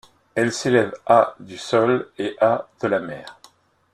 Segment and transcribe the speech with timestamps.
[0.33, 3.39] Elle s'élève à du sol et à de la mer.